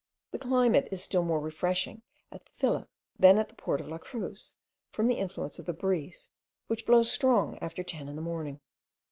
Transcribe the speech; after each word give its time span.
The 0.31 0.39
climate 0.39 0.87
is 0.91 1.03
still 1.03 1.21
more 1.21 1.39
refreshing 1.39 2.01
at 2.31 2.43
the 2.43 2.51
villa 2.57 2.87
than 3.19 3.37
at 3.37 3.49
the 3.49 3.53
port 3.53 3.79
of 3.79 3.87
La 3.87 3.99
Cruz, 3.99 4.55
from 4.89 5.05
the 5.05 5.19
influence 5.19 5.59
of 5.59 5.67
the 5.67 5.73
breeze, 5.73 6.31
which 6.65 6.87
blows 6.87 7.11
strong 7.11 7.59
after 7.59 7.83
ten 7.83 8.09
in 8.09 8.15
the 8.15 8.21
morning. 8.23 8.61